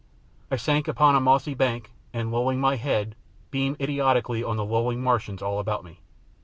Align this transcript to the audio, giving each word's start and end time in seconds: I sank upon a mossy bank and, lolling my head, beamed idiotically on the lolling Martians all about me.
I 0.49 0.55
sank 0.55 0.87
upon 0.87 1.15
a 1.15 1.19
mossy 1.19 1.53
bank 1.53 1.91
and, 2.11 2.31
lolling 2.31 2.59
my 2.59 2.75
head, 2.75 3.13
beamed 3.51 3.77
idiotically 3.79 4.43
on 4.43 4.57
the 4.57 4.65
lolling 4.65 5.03
Martians 5.03 5.43
all 5.43 5.59
about 5.59 5.83
me. 5.83 5.99